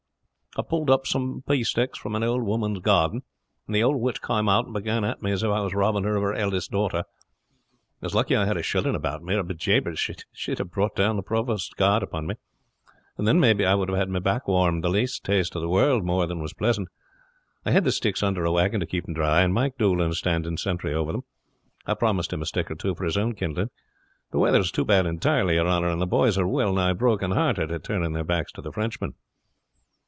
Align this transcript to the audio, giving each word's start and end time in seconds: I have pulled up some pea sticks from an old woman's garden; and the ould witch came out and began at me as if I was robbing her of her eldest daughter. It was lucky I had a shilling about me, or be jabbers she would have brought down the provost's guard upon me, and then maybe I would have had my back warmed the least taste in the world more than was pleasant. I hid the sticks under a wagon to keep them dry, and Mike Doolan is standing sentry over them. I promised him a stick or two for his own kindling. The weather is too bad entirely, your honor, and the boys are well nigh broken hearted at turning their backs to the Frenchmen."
I 0.57 0.59
have 0.63 0.67
pulled 0.67 0.89
up 0.89 1.07
some 1.07 1.45
pea 1.47 1.63
sticks 1.63 1.97
from 1.97 2.13
an 2.13 2.23
old 2.23 2.43
woman's 2.43 2.79
garden; 2.79 3.21
and 3.65 3.73
the 3.73 3.83
ould 3.85 3.95
witch 4.01 4.21
came 4.21 4.49
out 4.49 4.65
and 4.65 4.73
began 4.73 5.05
at 5.05 5.21
me 5.23 5.31
as 5.31 5.43
if 5.43 5.49
I 5.49 5.61
was 5.61 5.73
robbing 5.73 6.03
her 6.03 6.17
of 6.17 6.23
her 6.23 6.33
eldest 6.33 6.71
daughter. 6.71 6.97
It 6.97 7.05
was 8.01 8.13
lucky 8.13 8.35
I 8.35 8.43
had 8.43 8.57
a 8.57 8.61
shilling 8.61 8.93
about 8.93 9.23
me, 9.23 9.35
or 9.35 9.43
be 9.43 9.53
jabbers 9.53 9.97
she 10.33 10.51
would 10.51 10.57
have 10.57 10.69
brought 10.69 10.93
down 10.93 11.15
the 11.15 11.21
provost's 11.23 11.73
guard 11.73 12.03
upon 12.03 12.27
me, 12.27 12.35
and 13.17 13.25
then 13.25 13.39
maybe 13.39 13.65
I 13.65 13.75
would 13.75 13.87
have 13.87 13.97
had 13.97 14.09
my 14.09 14.19
back 14.19 14.45
warmed 14.45 14.83
the 14.83 14.89
least 14.89 15.23
taste 15.23 15.55
in 15.55 15.61
the 15.61 15.69
world 15.69 16.03
more 16.03 16.27
than 16.27 16.41
was 16.41 16.53
pleasant. 16.53 16.89
I 17.65 17.71
hid 17.71 17.85
the 17.85 17.91
sticks 17.93 18.21
under 18.21 18.43
a 18.43 18.51
wagon 18.51 18.81
to 18.81 18.85
keep 18.85 19.05
them 19.05 19.13
dry, 19.13 19.43
and 19.43 19.53
Mike 19.53 19.77
Doolan 19.77 20.09
is 20.11 20.19
standing 20.19 20.57
sentry 20.57 20.93
over 20.93 21.13
them. 21.13 21.21
I 21.85 21.93
promised 21.93 22.33
him 22.33 22.41
a 22.41 22.45
stick 22.45 22.69
or 22.69 22.75
two 22.75 22.93
for 22.93 23.05
his 23.05 23.15
own 23.15 23.35
kindling. 23.35 23.69
The 24.31 24.39
weather 24.39 24.59
is 24.59 24.71
too 24.71 24.83
bad 24.83 25.05
entirely, 25.05 25.53
your 25.55 25.67
honor, 25.69 25.87
and 25.87 26.01
the 26.01 26.07
boys 26.07 26.37
are 26.37 26.45
well 26.45 26.73
nigh 26.73 26.91
broken 26.91 27.31
hearted 27.31 27.71
at 27.71 27.85
turning 27.85 28.11
their 28.11 28.25
backs 28.25 28.51
to 28.51 28.61
the 28.61 28.73
Frenchmen." 28.73 29.13